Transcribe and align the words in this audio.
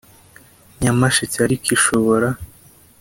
Nyamasheke 0.79 1.37
ariko 1.45 1.67
ishobora 1.77 2.27